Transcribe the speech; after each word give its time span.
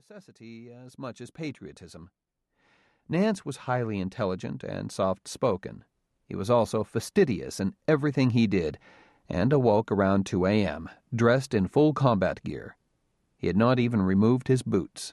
necessity 0.00 0.70
as 0.72 0.98
much 0.98 1.20
as 1.20 1.30
patriotism. 1.30 2.08
Nance 3.06 3.44
was 3.44 3.68
highly 3.68 4.00
intelligent 4.00 4.64
and 4.64 4.90
soft 4.90 5.28
spoken. 5.28 5.84
He 6.26 6.34
was 6.34 6.48
also 6.48 6.84
fastidious 6.84 7.60
in 7.60 7.74
everything 7.86 8.30
he 8.30 8.46
did, 8.46 8.78
and 9.28 9.52
awoke 9.52 9.92
around 9.92 10.24
2 10.24 10.46
a.m., 10.46 10.88
dressed 11.14 11.52
in 11.52 11.68
full 11.68 11.92
combat 11.92 12.42
gear. 12.42 12.76
He 13.36 13.46
had 13.46 13.58
not 13.58 13.78
even 13.78 14.00
removed 14.00 14.48
his 14.48 14.62
boots. 14.62 15.12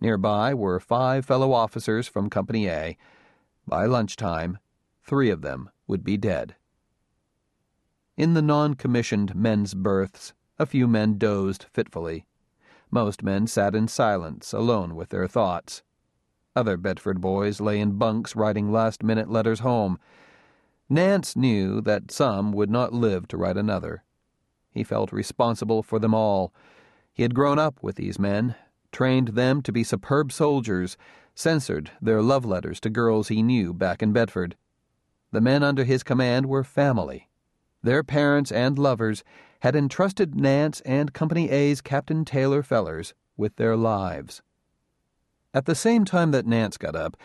Nearby 0.00 0.54
were 0.54 0.78
five 0.78 1.26
fellow 1.26 1.52
officers 1.52 2.06
from 2.06 2.30
Company 2.30 2.68
A. 2.68 2.96
By 3.66 3.86
lunchtime, 3.86 4.58
three 5.02 5.30
of 5.30 5.42
them 5.42 5.70
would 5.88 6.04
be 6.04 6.16
dead. 6.16 6.54
In 8.16 8.34
the 8.34 8.42
non 8.42 8.74
commissioned 8.74 9.34
men's 9.34 9.74
berths, 9.74 10.34
a 10.56 10.66
few 10.66 10.86
men 10.86 11.18
dozed 11.18 11.66
fitfully. 11.72 12.27
Most 12.90 13.22
men 13.22 13.46
sat 13.46 13.74
in 13.74 13.88
silence, 13.88 14.52
alone 14.52 14.94
with 14.94 15.10
their 15.10 15.28
thoughts. 15.28 15.82
Other 16.56 16.76
Bedford 16.76 17.20
boys 17.20 17.60
lay 17.60 17.80
in 17.80 17.98
bunks 17.98 18.34
writing 18.34 18.72
last 18.72 19.02
minute 19.02 19.30
letters 19.30 19.60
home. 19.60 19.98
Nance 20.88 21.36
knew 21.36 21.80
that 21.82 22.10
some 22.10 22.52
would 22.52 22.70
not 22.70 22.92
live 22.92 23.28
to 23.28 23.36
write 23.36 23.56
another. 23.56 24.02
He 24.72 24.82
felt 24.82 25.12
responsible 25.12 25.82
for 25.82 25.98
them 25.98 26.14
all. 26.14 26.52
He 27.12 27.22
had 27.22 27.34
grown 27.34 27.58
up 27.58 27.82
with 27.82 27.96
these 27.96 28.18
men, 28.18 28.54
trained 28.90 29.28
them 29.28 29.60
to 29.62 29.72
be 29.72 29.84
superb 29.84 30.32
soldiers, 30.32 30.96
censored 31.34 31.90
their 32.00 32.22
love 32.22 32.44
letters 32.44 32.80
to 32.80 32.90
girls 32.90 33.28
he 33.28 33.42
knew 33.42 33.74
back 33.74 34.02
in 34.02 34.12
Bedford. 34.12 34.56
The 35.30 35.40
men 35.40 35.62
under 35.62 35.84
his 35.84 36.02
command 36.02 36.46
were 36.46 36.64
family. 36.64 37.27
Their 37.82 38.02
parents 38.02 38.50
and 38.50 38.78
lovers 38.78 39.22
had 39.60 39.76
entrusted 39.76 40.34
Nance 40.34 40.80
and 40.82 41.12
Company 41.12 41.50
A's 41.50 41.80
Captain 41.80 42.24
Taylor 42.24 42.62
Fellers 42.62 43.14
with 43.36 43.56
their 43.56 43.76
lives. 43.76 44.42
At 45.54 45.66
the 45.66 45.74
same 45.74 46.04
time 46.04 46.30
that 46.32 46.46
Nance 46.46 46.76
got 46.76 46.94
up, 46.94 47.16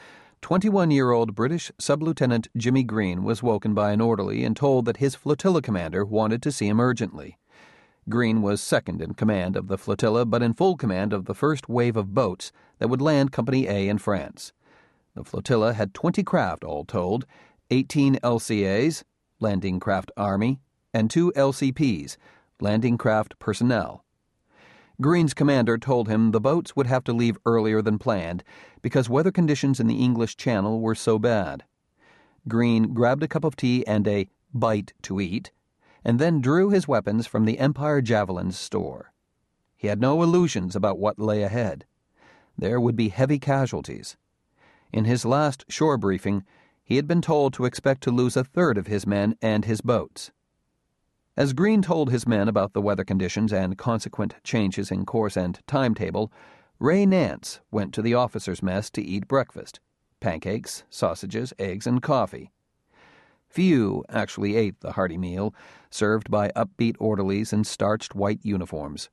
21 0.42 0.92
year 0.92 1.12
old 1.12 1.36
British 1.36 1.72
Sub 1.80 2.04
Lieutenant 2.04 2.48
Jimmy 2.58 2.84
Green 2.84 3.24
was 3.24 3.42
woken 3.42 3.74
by 3.74 3.92
an 3.92 4.02
orderly 4.02 4.44
and 4.44 4.56
told 4.56 4.86
that 4.86 4.98
his 4.98 5.16
flotilla 5.16 5.62
commander 5.62 6.04
wanted 6.04 6.42
to 6.44 6.52
see 6.52 6.68
him 6.68 6.80
urgently. 6.80 7.38
Green 8.10 8.42
was 8.42 8.62
second 8.62 9.02
in 9.02 9.14
command 9.14 9.56
of 9.56 9.68
the 9.68 9.78
flotilla, 9.78 10.26
but 10.26 10.44
in 10.44 10.54
full 10.54 10.76
command 10.76 11.14
of 11.14 11.26
the 11.26 11.34
first 11.34 11.70
wave 11.70 11.96
of 11.96 12.14
boats 12.14 12.52
that 12.80 12.90
would 12.90 13.02
land 13.02 13.32
Company 13.32 13.68
A 13.68 13.88
in 13.88 13.98
France. 13.98 14.52
The 15.16 15.24
flotilla 15.24 15.74
had 15.74 15.94
20 15.94 16.24
craft 16.24 16.64
all 16.64 16.84
told 16.84 17.26
18 17.72 18.16
LCAs, 18.16 19.04
Landing 19.40 19.80
Craft 19.80 20.12
Army, 20.16 20.60
and 20.94 21.10
two 21.10 21.32
LCPs, 21.36 22.18
Landing 22.60 22.98
Craft 22.98 23.38
Personnel. 23.40 24.04
Green's 25.02 25.34
commander 25.34 25.78
told 25.78 26.08
him 26.08 26.32
the 26.32 26.40
boats 26.40 26.76
would 26.76 26.88
have 26.88 27.04
to 27.06 27.14
leave 27.14 27.38
earlier 27.46 27.82
than 27.82 27.98
planned 27.98 28.44
because 28.82 29.10
weather 29.10 29.32
conditions 29.32 29.80
in 29.80 29.88
the 29.88 30.02
English 30.02 30.38
Channel 30.38 30.80
were 30.80 30.96
so 30.96 31.18
bad. 31.18 31.64
Green 32.48 32.94
grabbed 32.94 33.24
a 33.24 33.28
cup 33.28 33.44
of 33.44 33.56
tea 33.56 33.86
and 33.88 34.08
a 34.08 34.28
bite 34.54 34.94
to 35.02 35.20
eat, 35.20 35.52
and 36.06 36.20
then 36.20 36.42
drew 36.42 36.70
his 36.70 36.88
weapons 36.88 37.26
from 37.26 37.46
the 37.46 37.58
Empire 37.60 38.02
Javelins 38.02 38.58
store. 38.58 39.14
He 39.76 39.88
had 39.88 40.00
no 40.00 40.22
illusions 40.22 40.76
about 40.76 41.00
what 41.00 41.20
lay 41.20 41.44
ahead. 41.44 41.86
There 42.58 42.80
would 42.80 42.96
be 42.96 43.10
heavy 43.10 43.40
casualties. 43.40 44.16
In 44.92 45.06
his 45.06 45.26
last 45.26 45.66
shore 45.70 45.98
briefing, 45.98 46.46
he 46.84 46.98
had 46.98 47.08
been 47.08 47.22
told 47.22 47.54
to 47.54 47.66
expect 47.66 48.02
to 48.04 48.12
lose 48.12 48.36
a 48.36 48.44
third 48.44 48.78
of 48.78 48.88
his 48.88 49.08
men 49.08 49.36
and 49.42 49.66
his 49.66 49.82
boats. 49.82 50.32
As 51.36 51.54
Green 51.54 51.82
told 51.82 52.12
his 52.12 52.28
men 52.28 52.48
about 52.48 52.74
the 52.74 52.82
weather 52.82 53.04
conditions 53.04 53.52
and 53.52 53.78
consequent 53.78 54.36
changes 54.44 54.92
in 54.92 55.06
course 55.06 55.36
and 55.36 55.60
timetable, 55.66 56.32
Ray 56.80 57.06
Nance 57.06 57.60
went 57.72 57.94
to 57.94 58.02
the 58.02 58.14
officers' 58.14 58.62
mess 58.62 58.90
to 58.92 59.02
eat 59.02 59.28
breakfast 59.28 59.80
pancakes, 60.20 60.86
sausages, 60.90 61.54
eggs, 61.60 61.86
and 61.86 62.02
coffee. 62.02 62.50
Few 63.50 64.06
actually 64.08 64.56
ate 64.56 64.80
the 64.80 64.94
hearty 64.94 65.18
meal, 65.18 65.54
served 65.90 66.32
by 66.32 66.50
upbeat 66.56 66.96
orderlies 66.98 67.52
in 67.52 67.66
starched 67.66 68.16
white 68.16 68.40
uniforms. 68.42 69.10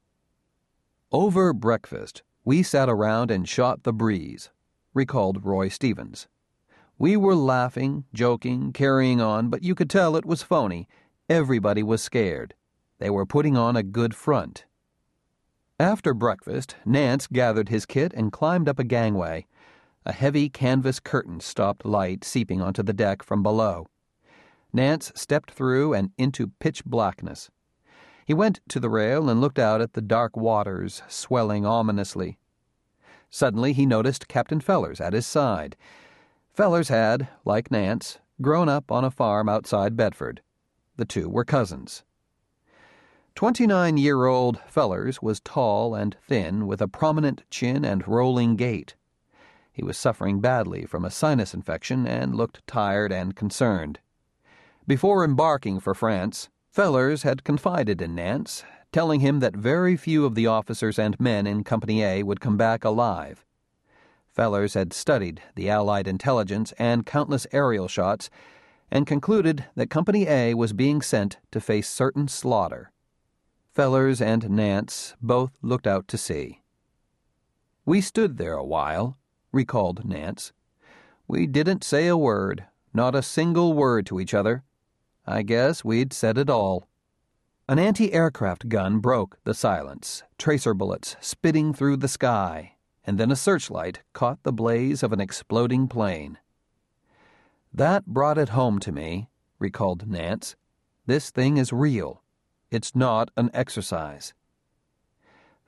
Over 1.10 1.52
breakfast, 1.52 2.22
we 2.44 2.62
sat 2.62 2.88
around 2.88 3.32
and 3.32 3.48
shot 3.48 3.82
the 3.82 3.92
breeze, 3.92 4.50
recalled 4.94 5.44
Roy 5.44 5.68
Stevens. 5.68 6.28
We 7.00 7.16
were 7.16 7.34
laughing, 7.34 8.04
joking, 8.12 8.74
carrying 8.74 9.22
on, 9.22 9.48
but 9.48 9.62
you 9.62 9.74
could 9.74 9.88
tell 9.88 10.16
it 10.16 10.26
was 10.26 10.42
phony 10.42 10.86
Everybody 11.30 11.82
was 11.82 12.02
scared. 12.02 12.52
They 12.98 13.08
were 13.08 13.24
putting 13.24 13.56
on 13.56 13.74
a 13.74 13.82
good 13.82 14.14
front. 14.14 14.66
After 15.78 16.12
breakfast, 16.12 16.76
Nance 16.84 17.26
gathered 17.26 17.70
his 17.70 17.86
kit 17.86 18.12
and 18.12 18.30
climbed 18.30 18.68
up 18.68 18.78
a 18.78 18.84
gangway. 18.84 19.46
A 20.04 20.12
heavy 20.12 20.50
canvas 20.50 21.00
curtain 21.00 21.40
stopped 21.40 21.86
light 21.86 22.22
seeping 22.22 22.60
onto 22.60 22.82
the 22.82 22.92
deck 22.92 23.22
from 23.22 23.42
below. 23.42 23.86
Nance 24.70 25.10
stepped 25.14 25.52
through 25.52 25.94
and 25.94 26.10
into 26.18 26.48
pitch 26.58 26.84
blackness. 26.84 27.50
He 28.26 28.34
went 28.34 28.60
to 28.68 28.78
the 28.78 28.90
rail 28.90 29.30
and 29.30 29.40
looked 29.40 29.58
out 29.58 29.80
at 29.80 29.94
the 29.94 30.02
dark 30.02 30.36
waters 30.36 31.00
swelling 31.08 31.64
ominously. 31.64 32.36
Suddenly 33.30 33.72
he 33.72 33.86
noticed 33.86 34.28
Captain 34.28 34.60
Fellers 34.60 35.00
at 35.00 35.14
his 35.14 35.26
side. 35.26 35.78
Fellers 36.60 36.90
had, 36.90 37.26
like 37.46 37.70
Nance, 37.70 38.18
grown 38.42 38.68
up 38.68 38.92
on 38.92 39.02
a 39.02 39.10
farm 39.10 39.48
outside 39.48 39.96
Bedford. 39.96 40.42
The 40.96 41.06
two 41.06 41.26
were 41.26 41.42
cousins. 41.42 42.04
Twenty 43.34 43.66
nine 43.66 43.96
year 43.96 44.26
old 44.26 44.60
Fellers 44.66 45.22
was 45.22 45.40
tall 45.40 45.94
and 45.94 46.18
thin, 46.28 46.66
with 46.66 46.82
a 46.82 46.86
prominent 46.86 47.44
chin 47.48 47.82
and 47.82 48.06
rolling 48.06 48.56
gait. 48.56 48.94
He 49.72 49.82
was 49.82 49.96
suffering 49.96 50.42
badly 50.42 50.84
from 50.84 51.02
a 51.02 51.10
sinus 51.10 51.54
infection 51.54 52.06
and 52.06 52.34
looked 52.34 52.66
tired 52.66 53.10
and 53.10 53.34
concerned. 53.34 53.98
Before 54.86 55.24
embarking 55.24 55.80
for 55.80 55.94
France, 55.94 56.50
Fellers 56.70 57.22
had 57.22 57.42
confided 57.42 58.02
in 58.02 58.14
Nance, 58.14 58.64
telling 58.92 59.20
him 59.20 59.40
that 59.40 59.56
very 59.56 59.96
few 59.96 60.26
of 60.26 60.34
the 60.34 60.46
officers 60.46 60.98
and 60.98 61.18
men 61.18 61.46
in 61.46 61.64
Company 61.64 62.04
A 62.04 62.22
would 62.22 62.42
come 62.42 62.58
back 62.58 62.84
alive. 62.84 63.46
Fellers 64.32 64.74
had 64.74 64.92
studied 64.92 65.42
the 65.56 65.68
Allied 65.68 66.06
intelligence 66.06 66.72
and 66.78 67.06
countless 67.06 67.46
aerial 67.52 67.88
shots 67.88 68.30
and 68.90 69.06
concluded 69.06 69.66
that 69.74 69.90
Company 69.90 70.26
A 70.26 70.54
was 70.54 70.72
being 70.72 71.02
sent 71.02 71.38
to 71.50 71.60
face 71.60 71.88
certain 71.88 72.28
slaughter. 72.28 72.92
Fellers 73.72 74.20
and 74.20 74.50
Nance 74.50 75.14
both 75.22 75.52
looked 75.62 75.86
out 75.86 76.08
to 76.08 76.18
sea. 76.18 76.60
We 77.84 78.00
stood 78.00 78.36
there 78.36 78.54
a 78.54 78.64
while, 78.64 79.16
recalled 79.52 80.04
Nance. 80.04 80.52
We 81.26 81.46
didn't 81.46 81.84
say 81.84 82.08
a 82.08 82.16
word, 82.16 82.66
not 82.92 83.14
a 83.14 83.22
single 83.22 83.72
word 83.72 84.06
to 84.06 84.20
each 84.20 84.34
other. 84.34 84.64
I 85.26 85.42
guess 85.42 85.84
we'd 85.84 86.12
said 86.12 86.38
it 86.38 86.50
all. 86.50 86.88
An 87.68 87.78
anti 87.78 88.12
aircraft 88.12 88.68
gun 88.68 88.98
broke 88.98 89.38
the 89.44 89.54
silence, 89.54 90.24
tracer 90.38 90.74
bullets 90.74 91.16
spitting 91.20 91.72
through 91.72 91.98
the 91.98 92.08
sky, 92.08 92.74
and 93.04 93.18
then 93.18 93.30
a 93.30 93.36
searchlight 93.36 94.02
caught 94.12 94.42
the 94.42 94.52
blaze 94.52 95.02
of 95.02 95.12
an 95.12 95.20
exploding 95.20 95.88
plane. 95.88 96.38
That 97.72 98.06
brought 98.06 98.38
it 98.38 98.50
home 98.50 98.78
to 98.80 98.92
me, 98.92 99.28
recalled 99.58 100.08
Nance. 100.08 100.56
This 101.06 101.30
thing 101.30 101.56
is 101.56 101.72
real. 101.72 102.22
It's 102.70 102.94
not 102.94 103.30
an 103.36 103.50
exercise. 103.54 104.34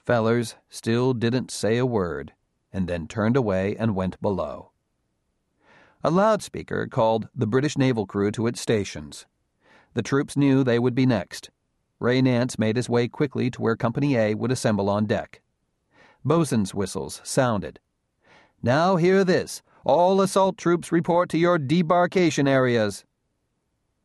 Fellers 0.05 0.57
still 0.69 1.15
didn't 1.15 1.51
say 1.51 1.79
a 1.79 1.87
word, 1.87 2.33
and 2.73 2.89
then 2.89 3.07
turned 3.07 3.37
away 3.37 3.77
and 3.77 3.95
went 3.95 4.21
below. 4.21 4.73
A 6.03 6.11
loudspeaker 6.11 6.89
called 6.89 7.29
the 7.35 7.47
British 7.47 7.79
naval 7.79 8.07
crew 8.07 8.33
to 8.33 8.49
its 8.49 8.61
stations. 8.61 9.27
The 9.95 10.03
troops 10.03 10.37
knew 10.37 10.65
they 10.65 10.81
would 10.81 10.95
be 10.95 11.07
next. 11.07 11.51
Ray 12.01 12.21
Nance 12.21 12.59
made 12.59 12.75
his 12.75 12.89
way 12.89 13.07
quickly 13.07 13.51
to 13.53 13.63
where 13.63 13.77
Company 13.77 14.17
A 14.17 14.35
would 14.35 14.51
assemble 14.51 14.91
on 14.91 15.07
deck. 15.07 15.41
Bosun's 16.25 16.75
whistles 16.75 17.21
sounded. 17.25 17.81
Now 18.63 18.97
hear 18.97 19.25
this. 19.25 19.63
All 19.85 20.21
assault 20.21 20.57
troops 20.57 20.93
report 20.93 21.29
to 21.31 21.39
your 21.39 21.59
debarkation 21.59 22.47
areas. 22.47 23.05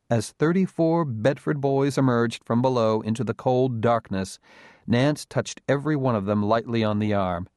As 0.10 0.32
34 0.32 1.06
Bedford 1.06 1.62
boys 1.62 1.98
emerged 1.98 2.44
from 2.44 2.62
below 2.62 3.02
into 3.02 3.24
the 3.24 3.34
cold 3.34 3.82
darkness, 3.82 4.40
Nance 4.88 5.26
touched 5.26 5.62
every 5.68 5.96
one 5.96 6.16
of 6.16 6.26
them 6.26 6.42
lightly 6.42 6.84
on 6.84 7.00
the 7.00 7.14
arm. 7.14 7.48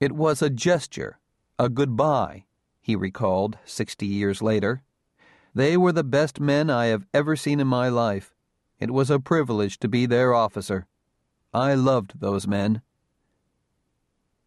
It 0.00 0.12
was 0.12 0.42
a 0.42 0.50
gesture, 0.50 1.18
a 1.58 1.68
goodbye, 1.68 2.44
he 2.82 2.96
recalled 2.96 3.58
60 3.64 4.04
years 4.04 4.42
later. 4.42 4.82
They 5.54 5.76
were 5.76 5.92
the 5.92 6.04
best 6.04 6.38
men 6.38 6.68
I 6.68 6.86
have 6.86 7.06
ever 7.14 7.34
seen 7.34 7.60
in 7.60 7.66
my 7.66 7.88
life. 7.88 8.34
It 8.78 8.90
was 8.90 9.10
a 9.10 9.18
privilege 9.18 9.78
to 9.78 9.88
be 9.88 10.04
their 10.04 10.34
officer. 10.34 10.86
I 11.54 11.74
loved 11.74 12.20
those 12.20 12.46
men. 12.46 12.82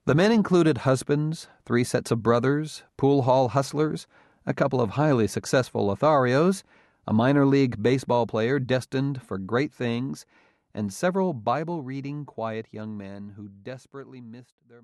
The 0.09 0.15
men 0.15 0.31
included 0.31 0.79
husbands, 0.79 1.49
three 1.67 1.83
sets 1.83 2.09
of 2.09 2.23
brothers, 2.23 2.81
pool 2.97 3.21
hall 3.21 3.49
hustlers, 3.49 4.07
a 4.43 4.55
couple 4.55 4.81
of 4.81 4.89
highly 4.89 5.27
successful 5.27 5.85
Lotharios, 5.85 6.63
a 7.05 7.13
minor 7.13 7.45
league 7.45 7.83
baseball 7.83 8.25
player 8.25 8.57
destined 8.57 9.21
for 9.21 9.37
great 9.37 9.71
things, 9.71 10.25
and 10.73 10.91
several 10.91 11.33
Bible 11.33 11.83
reading, 11.83 12.25
quiet 12.25 12.65
young 12.71 12.97
men 12.97 13.33
who 13.37 13.49
desperately 13.49 14.19
missed 14.19 14.55
their 14.67 14.81